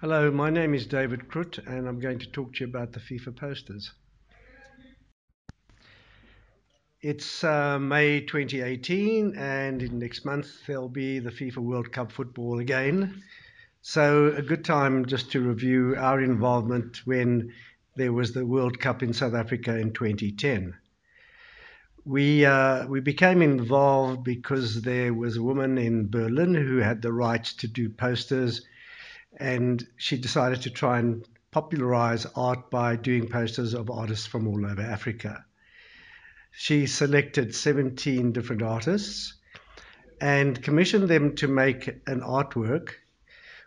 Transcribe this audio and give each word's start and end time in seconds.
Hello, 0.00 0.30
my 0.30 0.48
name 0.48 0.74
is 0.74 0.86
David 0.86 1.26
Krut, 1.26 1.58
and 1.66 1.88
I'm 1.88 1.98
going 1.98 2.20
to 2.20 2.30
talk 2.30 2.54
to 2.54 2.60
you 2.60 2.70
about 2.70 2.92
the 2.92 3.00
FIFA 3.00 3.34
posters. 3.34 3.90
It's 7.00 7.42
uh, 7.42 7.80
May 7.80 8.20
2018, 8.20 9.34
and 9.36 9.92
next 9.94 10.24
month 10.24 10.46
there'll 10.68 10.88
be 10.88 11.18
the 11.18 11.32
FIFA 11.32 11.56
World 11.56 11.90
Cup 11.90 12.12
football 12.12 12.60
again. 12.60 13.24
So, 13.82 14.28
a 14.36 14.40
good 14.40 14.64
time 14.64 15.04
just 15.04 15.32
to 15.32 15.40
review 15.40 15.96
our 15.98 16.22
involvement 16.22 16.98
when 17.04 17.52
there 17.96 18.12
was 18.12 18.30
the 18.30 18.46
World 18.46 18.78
Cup 18.78 19.02
in 19.02 19.12
South 19.12 19.34
Africa 19.34 19.76
in 19.76 19.92
2010. 19.92 20.74
We, 22.04 22.44
uh, 22.44 22.86
we 22.86 23.00
became 23.00 23.42
involved 23.42 24.22
because 24.22 24.80
there 24.80 25.12
was 25.12 25.36
a 25.36 25.42
woman 25.42 25.76
in 25.76 26.08
Berlin 26.08 26.54
who 26.54 26.76
had 26.76 27.02
the 27.02 27.12
rights 27.12 27.52
to 27.54 27.66
do 27.66 27.88
posters, 27.88 28.64
and 29.38 29.86
she 29.96 30.18
decided 30.18 30.62
to 30.62 30.70
try 30.70 30.98
and 30.98 31.26
popularize 31.50 32.26
art 32.36 32.70
by 32.70 32.96
doing 32.96 33.28
posters 33.28 33.74
of 33.74 33.90
artists 33.90 34.26
from 34.26 34.46
all 34.46 34.66
over 34.66 34.82
Africa. 34.82 35.44
She 36.50 36.86
selected 36.86 37.54
17 37.54 38.32
different 38.32 38.62
artists 38.62 39.34
and 40.20 40.60
commissioned 40.60 41.08
them 41.08 41.36
to 41.36 41.48
make 41.48 41.88
an 42.06 42.20
artwork, 42.20 42.94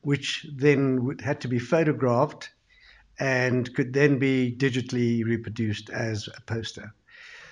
which 0.00 0.46
then 0.54 1.16
had 1.22 1.40
to 1.40 1.48
be 1.48 1.58
photographed 1.58 2.50
and 3.18 3.72
could 3.74 3.92
then 3.92 4.18
be 4.18 4.54
digitally 4.56 5.24
reproduced 5.24 5.90
as 5.90 6.28
a 6.28 6.40
poster. 6.42 6.94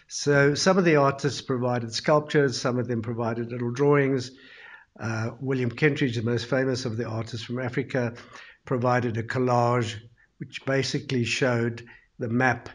So 0.07 0.55
some 0.55 0.79
of 0.79 0.85
the 0.85 0.97
artists 0.97 1.41
provided 1.41 1.93
sculptures, 1.93 2.61
some 2.61 2.79
of 2.79 2.87
them 2.87 3.03
provided 3.03 3.51
little 3.51 3.73
drawings. 3.73 4.31
Uh, 4.99 5.31
William 5.41 5.71
Kentridge, 5.71 6.15
the 6.15 6.23
most 6.23 6.47
famous 6.47 6.85
of 6.85 6.97
the 6.97 7.07
artists 7.07 7.45
from 7.45 7.59
Africa, 7.59 8.15
provided 8.65 9.17
a 9.17 9.23
collage 9.23 9.97
which 10.39 10.65
basically 10.65 11.25
showed 11.25 11.85
the 12.19 12.29
map 12.29 12.69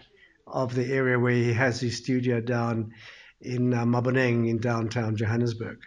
of 0.46 0.76
the 0.76 0.86
area 0.86 1.18
where 1.20 1.34
he 1.34 1.54
has 1.54 1.80
his 1.80 1.98
studio 1.98 2.42
down 2.42 2.92
in 3.42 3.74
uh, 3.74 3.86
Maboneng 3.86 4.50
in 4.50 4.58
downtown 4.60 5.16
Johannesburg. 5.16 5.80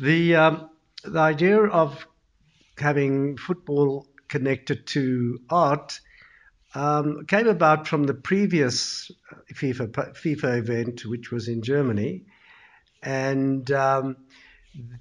The, 0.00 0.36
um, 0.36 0.70
the 1.02 1.18
idea 1.18 1.60
of 1.60 2.06
having 2.76 3.36
football 3.36 4.06
connected 4.28 4.86
to 4.88 5.40
art 5.50 6.00
um, 6.74 7.24
came 7.26 7.48
about 7.48 7.88
from 7.88 8.04
the 8.04 8.14
previous 8.14 9.10
FIFA, 9.52 10.14
FIFA 10.14 10.58
event, 10.58 11.04
which 11.06 11.32
was 11.32 11.48
in 11.48 11.62
Germany. 11.62 12.26
And 13.02 13.70
um, 13.72 14.16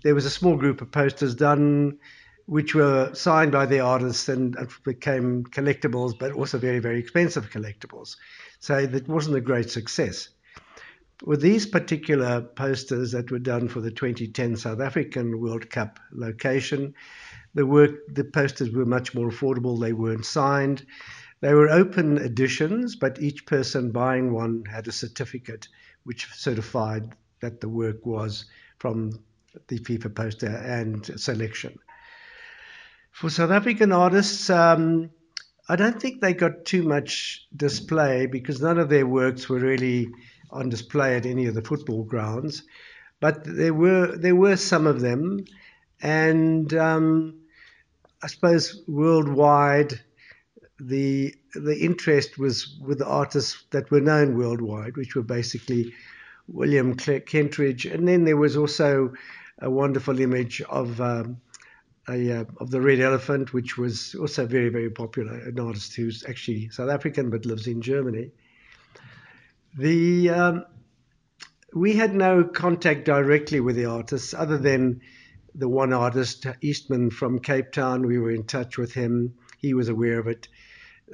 there 0.04 0.16
was 0.16 0.26
a 0.26 0.30
small 0.30 0.56
group 0.56 0.82
of 0.82 0.92
posters 0.92 1.36
done, 1.36 2.00
which 2.46 2.74
were 2.74 3.14
signed 3.14 3.52
by 3.52 3.66
the 3.66 3.80
artists 3.80 4.30
and 4.30 4.56
became 4.84 5.44
collectibles, 5.44 6.18
but 6.18 6.32
also 6.32 6.58
very, 6.58 6.80
very 6.80 7.00
expensive 7.00 7.50
collectibles. 7.50 8.16
So 8.60 8.86
that 8.86 9.08
wasn't 9.08 9.38
a 9.38 9.42
great 9.42 9.70
success. 9.70 10.30
With 11.24 11.42
these 11.42 11.66
particular 11.66 12.42
posters 12.42 13.12
that 13.12 13.32
were 13.32 13.40
done 13.40 13.68
for 13.68 13.82
the 13.82 13.92
2010 13.92 14.56
South 14.56 14.80
African 14.80 15.40
World 15.42 15.70
Cup 15.70 16.00
location, 16.12 16.94
the 17.56 17.66
work, 17.66 17.92
the 18.14 18.24
posters 18.24 18.70
were 18.70 18.86
much 18.86 19.16
more 19.16 19.30
affordable. 19.30 19.80
They 19.80 19.94
weren't 19.94 20.26
signed. 20.26 20.86
They 21.42 21.54
were 21.54 21.70
open 21.70 22.18
editions, 22.18 22.96
but 22.96 23.22
each 23.22 23.46
person 23.46 23.92
buying 23.92 24.32
one 24.32 24.64
had 24.66 24.88
a 24.88 24.92
certificate 24.92 25.68
which 26.04 26.28
certified 26.34 27.16
that 27.42 27.62
the 27.62 27.70
work 27.70 28.06
was 28.06 28.46
from 28.80 29.20
the 29.68 29.80
FIFA 29.80 30.16
poster 30.16 30.48
and 30.48 31.06
selection. 31.20 31.78
For 33.12 33.30
South 33.30 33.52
African 33.52 33.92
artists, 33.92 34.50
um, 34.50 35.10
I 35.70 35.76
don't 35.76 36.02
think 36.02 36.22
they 36.22 36.34
got 36.34 36.66
too 36.66 36.84
much 36.84 37.48
display 37.56 38.26
because 38.26 38.62
none 38.62 38.78
of 38.78 38.90
their 38.90 39.08
works 39.08 39.50
were 39.50 39.60
really 39.60 40.08
on 40.52 40.70
display 40.70 41.16
at 41.16 41.26
any 41.26 41.48
of 41.48 41.56
the 41.56 41.62
football 41.62 42.04
grounds. 42.04 42.64
But 43.20 43.44
there 43.44 43.74
were 43.74 44.16
there 44.16 44.36
were 44.36 44.56
some 44.56 44.86
of 44.86 45.02
them, 45.02 45.44
and 46.02 46.72
um, 46.76 47.42
I 48.22 48.28
suppose 48.28 48.82
worldwide 48.88 50.00
the 50.80 51.34
the 51.56 51.78
interest 51.80 52.38
was 52.38 52.80
with 52.80 53.00
the 53.00 53.08
artists 53.08 53.66
that 53.72 53.90
were 53.90 54.02
known 54.02 54.38
worldwide, 54.38 54.96
which 54.96 55.16
were 55.16 55.24
basically 55.24 55.94
William 56.48 56.96
Kentridge, 56.96 57.92
and 57.92 58.08
then 58.08 58.24
there 58.24 58.38
was 58.38 58.56
also 58.56 59.14
a 59.60 59.70
wonderful 59.70 60.20
image 60.20 60.62
of 60.62 61.00
um, 61.02 61.42
a, 62.10 62.32
uh, 62.32 62.46
of 62.58 62.72
the 62.72 62.82
red 62.82 63.00
elephant, 63.00 63.54
which 63.54 63.78
was 63.78 64.16
also 64.16 64.46
very 64.46 64.70
very 64.70 64.90
popular. 64.90 65.34
An 65.34 65.60
artist 65.60 65.96
who's 65.96 66.24
actually 66.28 66.70
South 66.70 66.90
African 66.90 67.30
but 67.30 67.46
lives 67.46 67.68
in 67.68 67.82
Germany. 67.82 68.32
The 69.78 70.30
um, 70.30 70.66
we 71.74 71.94
had 71.94 72.16
no 72.16 72.44
contact 72.44 73.06
directly 73.06 73.60
with 73.60 73.76
the 73.76 73.86
artists 73.86 74.34
other 74.34 74.58
than 74.58 75.02
the 75.54 75.70
one 75.70 75.94
artist 75.94 76.46
Eastman 76.62 77.10
from 77.10 77.40
Cape 77.40 77.72
Town. 77.72 78.06
We 78.06 78.20
were 78.20 78.32
in 78.32 78.46
touch 78.46 78.78
with 78.78 78.94
him. 78.94 79.36
He 79.60 79.74
was 79.74 79.90
aware 79.90 80.20
of 80.20 80.28
it 80.28 80.48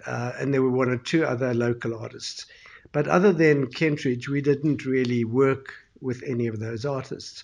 uh, 0.06 0.32
and 0.40 0.54
there 0.54 0.62
were 0.62 0.72
one 0.72 0.90
or 0.90 0.98
two 0.98 1.26
other 1.26 1.54
local 1.54 1.96
artists. 1.96 2.46
But 2.92 3.08
other 3.08 3.32
than 3.34 3.68
Kentridge, 3.68 4.28
we 4.28 4.42
didn't 4.42 4.86
really 4.86 5.24
work 5.24 5.74
with 6.00 6.24
any 6.26 6.48
of 6.48 6.60
those 6.60 6.86
artists. 6.86 7.44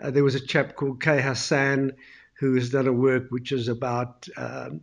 Uh, 0.00 0.10
there 0.10 0.24
was 0.24 0.34
a 0.34 0.46
chap 0.46 0.76
called 0.76 1.02
Kay 1.02 1.20
Hassan 1.20 1.92
who 2.34 2.54
has 2.54 2.70
done 2.70 2.86
a 2.86 2.92
work 2.92 3.30
which 3.30 3.52
is 3.52 3.68
about 3.68 4.28
um, 4.36 4.80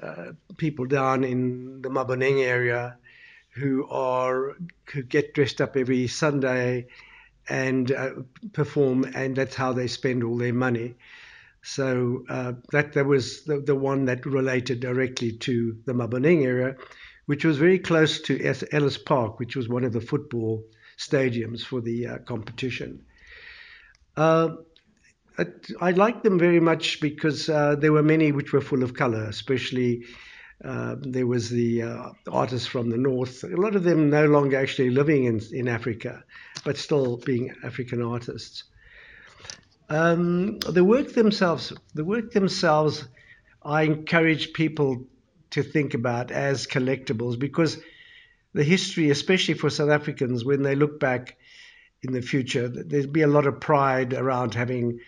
uh, 0.00 0.32
people 0.56 0.86
down 0.86 1.24
in 1.24 1.82
the 1.82 1.88
Maboneng 1.88 2.44
area 2.44 2.96
who 3.54 3.86
are 3.88 4.56
who 4.92 5.02
get 5.02 5.34
dressed 5.34 5.60
up 5.60 5.76
every 5.76 6.06
Sunday 6.06 6.86
and 7.48 7.92
uh, 7.92 8.10
perform, 8.52 9.04
and 9.14 9.36
that's 9.36 9.54
how 9.54 9.72
they 9.72 9.86
spend 9.86 10.22
all 10.22 10.36
their 10.36 10.52
money. 10.52 10.94
So 11.62 12.24
uh, 12.28 12.52
that, 12.72 12.92
that 12.92 13.06
was 13.06 13.44
the, 13.44 13.60
the 13.60 13.74
one 13.74 14.04
that 14.04 14.26
related 14.26 14.80
directly 14.80 15.32
to 15.32 15.76
the 15.84 15.92
Maboneng 15.92 16.44
area, 16.44 16.76
which 17.26 17.44
was 17.44 17.58
very 17.58 17.78
close 17.78 18.20
to 18.22 18.54
Ellis 18.72 18.98
Park, 18.98 19.38
which 19.38 19.56
was 19.56 19.68
one 19.68 19.84
of 19.84 19.92
the 19.92 20.00
football 20.00 20.64
stadiums 20.98 21.62
for 21.64 21.80
the 21.80 22.06
uh, 22.06 22.18
competition. 22.18 23.04
Uh, 24.16 24.56
I 25.80 25.90
liked 25.90 26.24
them 26.24 26.38
very 26.38 26.60
much 26.60 27.00
because 27.00 27.48
uh, 27.48 27.76
there 27.76 27.92
were 27.92 28.02
many 28.02 28.32
which 28.32 28.52
were 28.52 28.62
full 28.62 28.82
of 28.82 28.94
color, 28.94 29.24
especially 29.24 30.04
uh, 30.64 30.96
there 31.00 31.26
was 31.26 31.50
the 31.50 31.82
uh, 31.82 32.08
artists 32.30 32.66
from 32.66 32.88
the 32.88 32.96
north. 32.96 33.44
A 33.44 33.48
lot 33.48 33.76
of 33.76 33.84
them 33.84 34.08
no 34.08 34.24
longer 34.26 34.58
actually 34.58 34.90
living 34.90 35.24
in, 35.24 35.40
in 35.52 35.68
Africa, 35.68 36.24
but 36.64 36.78
still 36.78 37.18
being 37.18 37.54
African 37.62 38.02
artists. 38.02 38.64
Um, 39.90 40.58
the 40.60 40.84
work 40.84 41.12
themselves, 41.12 41.72
the 41.94 42.04
work 42.04 42.32
themselves, 42.32 43.04
I 43.62 43.82
encourage 43.82 44.54
people 44.54 45.04
to 45.50 45.62
think 45.62 45.94
about 45.94 46.30
as 46.30 46.66
collectibles 46.66 47.38
because 47.38 47.78
the 48.54 48.64
history, 48.64 49.10
especially 49.10 49.54
for 49.54 49.68
South 49.68 49.90
Africans, 49.90 50.44
when 50.44 50.62
they 50.62 50.74
look 50.74 50.98
back 50.98 51.36
in 52.02 52.12
the 52.12 52.22
future, 52.22 52.68
there'd 52.68 53.12
be 53.12 53.22
a 53.22 53.26
lot 53.26 53.46
of 53.46 53.60
pride 53.60 54.12
around 54.12 54.54
having 54.54 55.00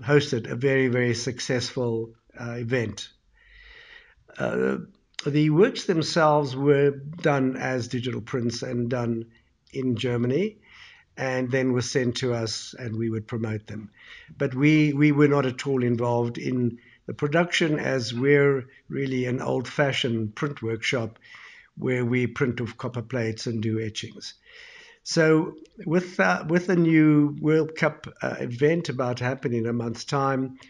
hosted 0.00 0.50
a 0.50 0.56
very, 0.56 0.88
very 0.88 1.14
successful 1.14 2.14
uh, 2.38 2.52
event. 2.52 3.08
Uh, 4.38 4.78
the 5.26 5.50
works 5.50 5.84
themselves 5.84 6.56
were 6.56 6.90
done 6.90 7.56
as 7.56 7.88
digital 7.88 8.20
prints 8.20 8.62
and 8.62 8.88
done 8.88 9.26
in 9.72 9.96
Germany 9.96 10.58
and 11.16 11.50
then 11.50 11.72
were 11.72 11.82
sent 11.82 12.16
to 12.16 12.32
us 12.32 12.74
and 12.78 12.96
we 12.96 13.10
would 13.10 13.26
promote 13.26 13.66
them. 13.66 13.90
But 14.38 14.54
we, 14.54 14.94
we 14.94 15.12
were 15.12 15.28
not 15.28 15.44
at 15.44 15.66
all 15.66 15.82
involved 15.82 16.38
in 16.38 16.78
the 17.06 17.14
production 17.14 17.78
as 17.78 18.14
we're 18.14 18.66
really 18.88 19.26
an 19.26 19.42
old 19.42 19.68
fashioned 19.68 20.34
print 20.34 20.62
workshop 20.62 21.18
where 21.76 22.04
we 22.04 22.26
print 22.26 22.60
off 22.60 22.78
copper 22.78 23.02
plates 23.02 23.46
and 23.46 23.62
do 23.62 23.80
etchings. 23.80 24.34
So, 25.10 25.56
with, 25.86 26.20
uh, 26.20 26.44
with 26.48 26.68
the 26.68 26.76
new 26.76 27.36
World 27.40 27.74
Cup 27.74 28.06
uh, 28.22 28.36
event 28.38 28.90
about 28.90 29.16
to 29.16 29.24
happen 29.24 29.52
in 29.52 29.66
a 29.66 29.72
month's 29.72 30.04
time, 30.04 30.60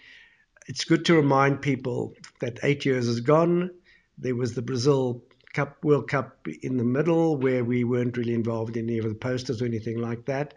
it's 0.67 0.87
good 0.87 1.05
to 1.05 1.15
remind 1.15 1.61
people 1.61 2.15
that 2.41 2.59
eight 2.63 2.87
years 2.87 3.07
is 3.07 3.21
gone. 3.21 3.69
There 4.17 4.35
was 4.35 4.55
the 4.55 4.63
Brazil 4.63 5.23
Cup 5.53 5.85
World 5.85 6.09
Cup 6.09 6.49
in 6.63 6.79
the 6.79 6.85
middle 6.85 7.37
where 7.37 7.63
we 7.63 7.85
weren't 7.85 8.17
really 8.17 8.33
involved 8.33 8.79
in 8.79 8.89
any 8.89 8.97
of 8.97 9.05
the 9.05 9.15
posters 9.15 9.61
or 9.61 9.67
anything 9.67 9.99
like 9.99 10.25
that. 10.25 10.55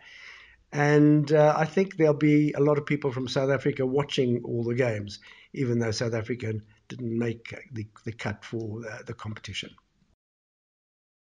And 0.72 1.34
uh, 1.34 1.54
I 1.58 1.66
think 1.66 1.98
there'll 1.98 2.14
be 2.14 2.54
a 2.54 2.62
lot 2.62 2.78
of 2.78 2.86
people 2.86 3.12
from 3.12 3.28
South 3.28 3.50
Africa 3.50 3.86
watching 3.86 4.44
all 4.46 4.64
the 4.64 4.76
games, 4.76 5.20
even 5.52 5.80
though 5.80 5.92
South 5.92 6.14
Africa 6.14 6.54
didn't 6.88 7.20
make 7.20 7.54
the, 7.74 7.86
the 8.06 8.14
cut 8.14 8.46
for 8.46 8.80
the, 8.80 9.04
the 9.08 9.14
competition. 9.14 9.72